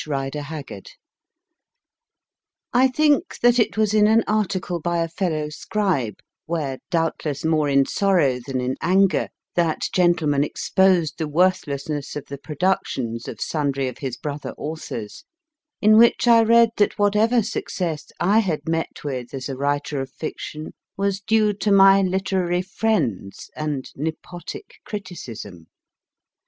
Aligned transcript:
RIDER 0.07 0.41
HAGGARD 0.41 0.85
T 2.75 2.87
THINK 2.87 3.37
that 3.43 3.59
it 3.59 3.73
J 3.75 3.79
was 3.81 3.93
in 3.93 4.07
an 4.07 4.23
article 4.25 4.79
by 4.79 4.97
a 4.97 5.07
fellow 5.07 5.49
scribe, 5.49 6.15
where, 6.47 6.79
doubtless 6.89 7.45
more 7.45 7.69
in 7.69 7.85
sorrow 7.85 8.39
than 8.39 8.59
in 8.59 8.77
anger, 8.81 9.29
that 9.53 9.89
gentleman 9.93 10.43
exposed 10.43 11.19
the 11.19 11.27
worth 11.27 11.67
lessness 11.67 12.15
of 12.15 12.25
the 12.29 12.39
pro 12.39 12.55
ductions 12.55 13.27
of 13.27 13.39
sundry 13.39 13.87
of 13.87 13.99
his 13.99 14.17
brother 14.17 14.55
authors, 14.57 15.23
in 15.83 15.97
which 15.99 16.27
I 16.27 16.41
read 16.41 16.71
that 16.77 16.97
whatever 16.97 17.43
success 17.43 18.07
I 18.19 18.39
had 18.39 18.67
met 18.67 19.03
with 19.03 19.35
as 19.35 19.49
a 19.49 19.55
writer 19.55 20.01
of 20.01 20.09
fiction 20.11 20.73
was 20.97 21.19
due 21.21 21.53
to 21.53 21.71
my 21.71 22.01
literary 22.01 22.63
friends 22.63 23.51
and 23.55 23.87
nepotic 23.95 24.79
criticism. 24.83 25.67